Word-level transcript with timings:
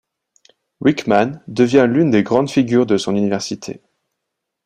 Wickman 0.79 1.43
devient 1.47 1.85
l'une 1.87 2.09
des 2.09 2.23
grandes 2.23 2.49
figures 2.49 2.87
de 2.87 2.97
son 2.97 3.15
université. 3.15 3.83